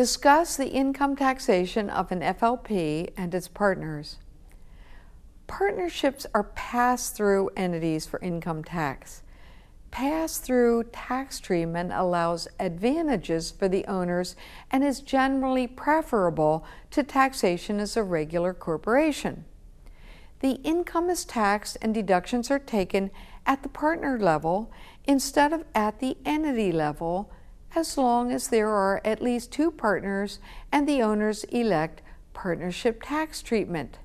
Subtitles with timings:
[0.00, 4.16] Discuss the income taxation of an FLP and its partners.
[5.46, 9.22] Partnerships are pass through entities for income tax.
[9.90, 14.36] Pass through tax treatment allows advantages for the owners
[14.70, 19.44] and is generally preferable to taxation as a regular corporation.
[20.38, 23.10] The income is taxed and deductions are taken
[23.44, 24.72] at the partner level
[25.04, 27.30] instead of at the entity level
[27.74, 30.38] as long as there are at least two partners
[30.72, 32.02] and the owners elect
[32.32, 33.98] partnership tax treatment.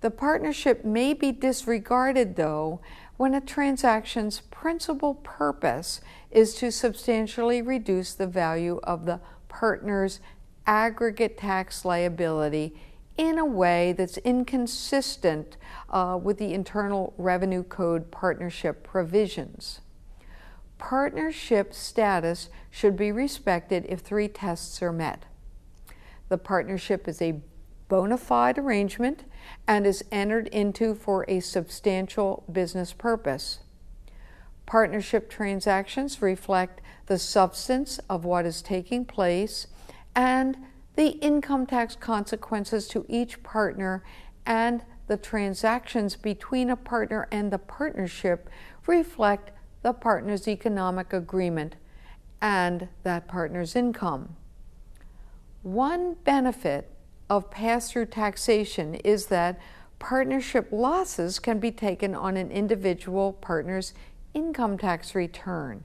[0.00, 2.80] The partnership may be disregarded, though,
[3.16, 10.20] when a transaction's principal purpose is to substantially reduce the value of the partner's
[10.66, 12.74] aggregate tax liability
[13.16, 15.56] in a way that's inconsistent
[15.88, 19.80] uh, with the Internal Revenue Code partnership provisions.
[20.78, 25.24] Partnership status should be respected if three tests are met.
[26.28, 27.40] The partnership is a
[27.88, 29.24] bona fide arrangement
[29.66, 33.60] and is entered into for a substantial business purpose.
[34.66, 39.68] Partnership transactions reflect the substance of what is taking place
[40.14, 40.56] and
[40.96, 44.02] the income tax consequences to each partner
[44.44, 48.50] and the transactions between a partner and the partnership
[48.86, 49.52] reflect
[49.86, 51.76] the partner's economic agreement
[52.40, 54.34] and that partner's income.
[55.62, 56.90] One benefit
[57.30, 59.60] of pass through taxation is that
[60.00, 63.94] partnership losses can be taken on an individual partner's
[64.34, 65.84] income tax return.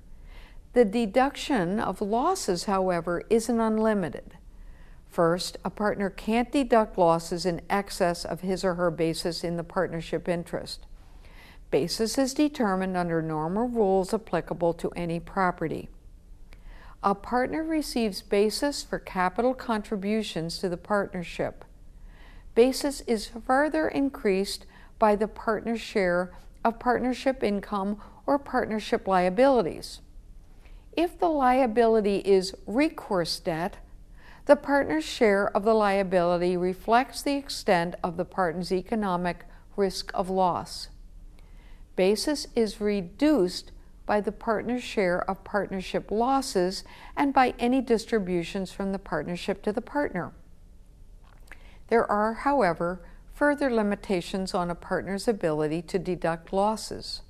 [0.73, 4.35] The deduction of losses, however, isn't unlimited.
[5.09, 9.63] First, a partner can't deduct losses in excess of his or her basis in the
[9.63, 10.87] partnership interest.
[11.71, 15.89] Basis is determined under normal rules applicable to any property
[17.03, 21.65] a partner receives basis for capital contributions to the partnership.
[22.53, 24.65] Basis is further increased
[24.99, 26.31] by the partner's share
[26.63, 29.99] of partnership income or partnership liabilities.
[30.93, 33.77] If the liability is recourse debt,
[34.45, 39.45] the partner's share of the liability reflects the extent of the partner's economic
[39.75, 40.89] risk of loss.
[41.95, 43.71] Basis is reduced
[44.05, 46.83] by the partner's share of partnership losses
[47.15, 50.31] and by any distributions from the partnership to the partner.
[51.87, 53.01] There are, however,
[53.33, 57.21] further limitations on a partner's ability to deduct losses.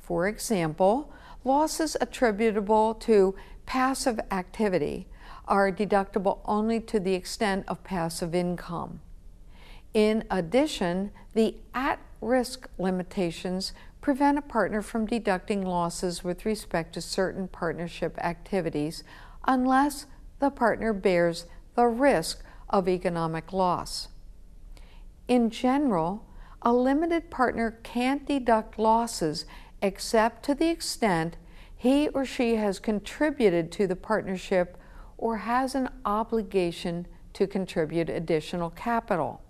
[0.00, 1.12] For example,
[1.44, 3.34] losses attributable to
[3.66, 5.06] passive activity
[5.46, 9.00] are deductible only to the extent of passive income.
[9.94, 13.72] In addition, the at risk limitations
[14.02, 19.04] prevent a partner from deducting losses with respect to certain partnership activities
[19.46, 20.06] unless
[20.40, 21.46] the partner bears
[21.76, 24.08] the risk of economic loss.
[25.28, 26.26] In general,
[26.60, 29.46] a limited partner can't deduct losses
[29.80, 31.36] except to the extent
[31.76, 34.76] he or she has contributed to the partnership
[35.16, 39.40] or has an obligation to contribute additional capital.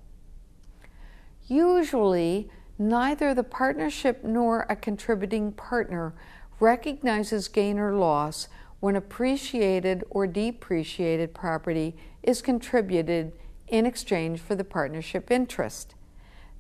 [1.49, 6.15] Usually, neither the partnership nor a contributing partner
[6.61, 8.49] recognizes gain or loss
[8.81, 13.33] when appreciated or depreciated property is contributed
[13.69, 15.95] in exchange for the partnership interest.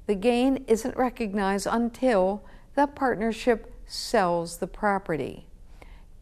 [0.06, 2.42] The gain isn't recognized until
[2.74, 5.46] the partnership sells the property.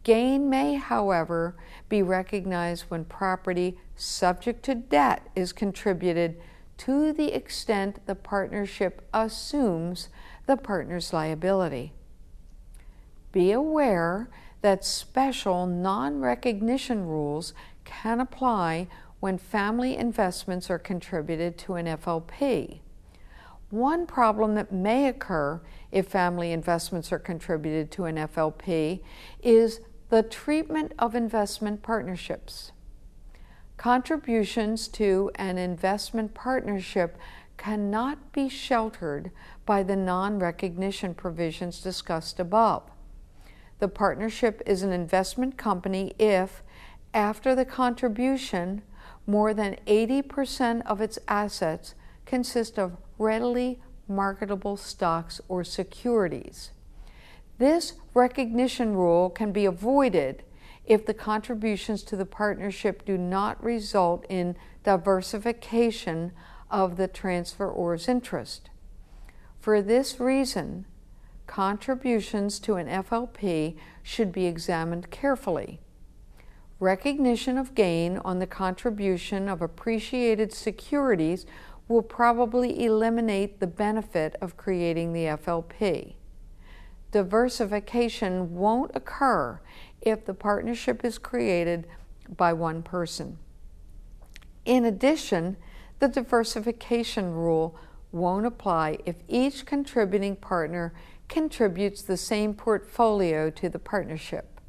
[0.03, 1.55] Gain may, however,
[1.87, 6.41] be recognized when property subject to debt is contributed
[6.85, 10.09] to the extent the partnership assumes
[10.47, 11.93] the partner's liability.
[13.31, 14.29] Be aware
[14.61, 17.53] that special non recognition rules
[17.85, 18.87] can apply
[19.19, 22.79] when family investments are contributed to an FLP.
[23.69, 29.01] One problem that may occur if family investments are contributed to an FLP
[29.43, 32.71] is the treatment of investment partnerships.
[33.81, 37.17] Contributions to an investment partnership
[37.57, 39.31] cannot be sheltered
[39.65, 42.83] by the non recognition provisions discussed above.
[43.79, 46.61] The partnership is an investment company if,
[47.11, 48.83] after the contribution,
[49.25, 51.95] more than 80% of its assets
[52.27, 56.69] consist of readily marketable stocks or securities.
[57.57, 60.43] This recognition rule can be avoided
[60.85, 66.31] if the contributions to the partnership do not result in diversification
[66.69, 68.69] of the transferor's interest.
[69.59, 70.85] For this reason,
[71.45, 75.79] contributions to an FLP should be examined carefully.
[76.79, 81.45] Recognition of gain on the contribution of appreciated securities
[81.87, 86.15] will probably eliminate the benefit of creating the FLP.
[87.11, 89.59] Diversification won't occur
[90.01, 91.87] if the partnership is created
[92.35, 93.37] by one person.
[94.65, 95.57] In addition,
[95.99, 97.77] the diversification rule
[98.11, 100.93] won't apply if each contributing partner
[101.29, 104.59] contributes the same portfolio to the partnership.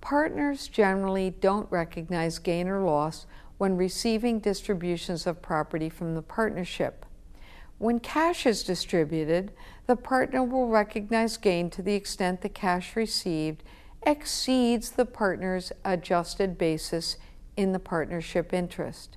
[0.00, 3.26] Partners generally don't recognize gain or loss
[3.56, 7.06] when receiving distributions of property from the partnership.
[7.82, 9.50] When cash is distributed,
[9.88, 13.64] the partner will recognize gain to the extent the cash received
[14.06, 17.16] exceeds the partner's adjusted basis
[17.56, 19.16] in the partnership interest.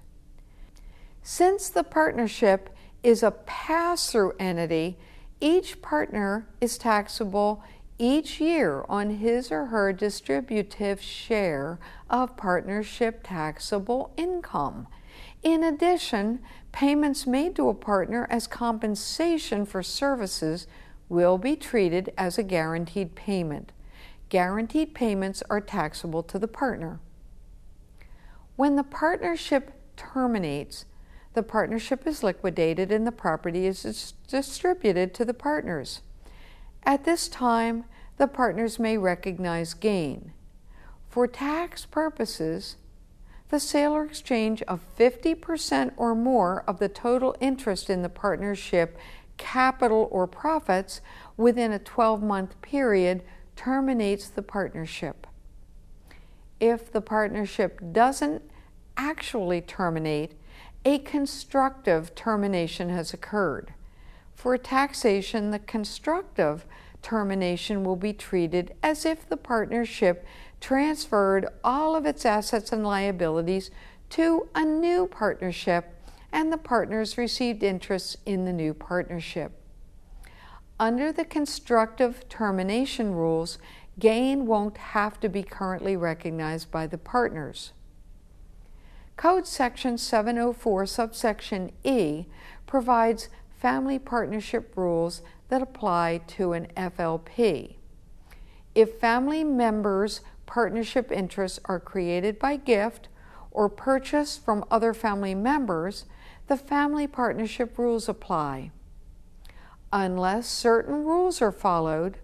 [1.21, 2.71] Since the partnership
[3.03, 4.97] is a pass through entity,
[5.39, 7.63] each partner is taxable
[8.00, 11.77] each year on his or her distributive share
[12.09, 14.88] of partnership taxable income.
[15.45, 16.39] In addition,
[16.71, 20.65] payments made to a partner as compensation for services
[21.07, 23.71] will be treated as a guaranteed payment.
[24.30, 27.00] Guaranteed payments are taxable to the partner.
[28.56, 30.86] When the partnership terminates,
[31.36, 36.01] the partnership is liquidated and the property is distributed to the partners.
[36.81, 37.86] At this time,
[38.18, 40.33] the partners may recognize gain.
[41.07, 42.77] For tax purposes,
[43.50, 48.97] the sale or exchange of 50% or more of the total interest in the partnership
[49.38, 51.01] capital or profits
[51.38, 53.21] within a 12 month period
[53.56, 55.27] terminates the partnership.
[56.59, 58.42] If the partnership doesn't
[58.97, 60.33] actually terminate,
[60.86, 63.74] a constructive termination has occurred.
[64.33, 66.65] For taxation, the constructive
[67.01, 70.25] termination will be treated as if the partnership
[70.61, 73.71] transferred all of its assets and liabilities
[74.09, 75.95] to a new partnership
[76.31, 79.53] and the partners received interests in the new partnership.
[80.77, 83.57] Under the constructive termination rules,
[83.97, 87.71] gain won't have to be currently recognized by the partners.
[89.15, 92.25] Code Section 704, subsection E,
[92.67, 97.75] provides family partnership rules that apply to an FLP.
[98.73, 103.07] If family members' partnership interests are created by gift
[103.51, 106.06] or purchased from other family members,
[106.47, 108.71] the family partnership rules apply.
[109.92, 112.18] Unless certain rules are followed,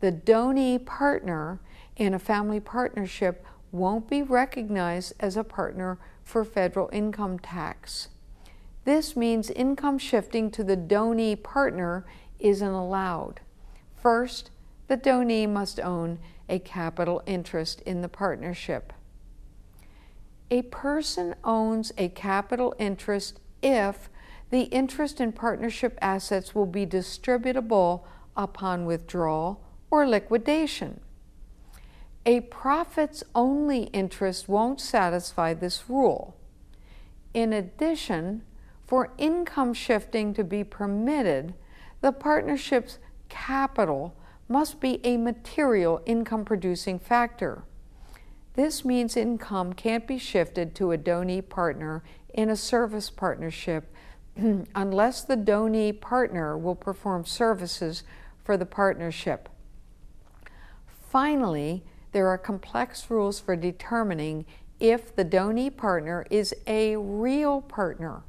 [0.00, 1.60] the donee partner
[1.96, 8.08] in a family partnership won't be recognized as a partner for federal income tax.
[8.84, 12.04] This means income shifting to the donee partner
[12.40, 13.40] isn't allowed.
[13.94, 14.50] First,
[14.92, 16.18] the donee must own
[16.50, 18.92] a capital interest in the partnership.
[20.50, 24.10] A person owns a capital interest if
[24.50, 28.02] the interest in partnership assets will be distributable
[28.36, 31.00] upon withdrawal or liquidation.
[32.26, 36.36] A profits only interest won't satisfy this rule.
[37.32, 38.42] In addition,
[38.86, 41.54] for income shifting to be permitted,
[42.02, 42.98] the partnership's
[43.30, 44.14] capital
[44.52, 47.64] must be a material income producing factor.
[48.54, 52.04] This means income can't be shifted to a donee partner
[52.34, 53.90] in a service partnership
[54.74, 58.02] unless the donee partner will perform services
[58.44, 59.48] for the partnership.
[60.86, 61.82] Finally,
[62.12, 64.44] there are complex rules for determining
[64.78, 68.22] if the donee partner is a real partner.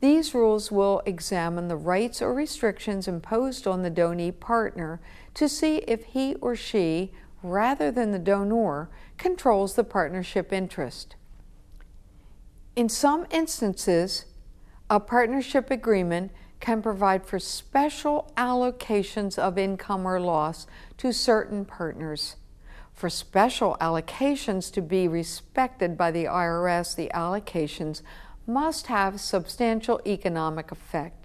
[0.00, 5.00] These rules will examine the rights or restrictions imposed on the donee partner
[5.34, 11.16] to see if he or she, rather than the donor, controls the partnership interest.
[12.76, 14.26] In some instances,
[14.90, 20.66] a partnership agreement can provide for special allocations of income or loss
[20.98, 22.36] to certain partners.
[22.92, 28.02] For special allocations to be respected by the IRS, the allocations
[28.46, 31.23] must have substantial economic effect.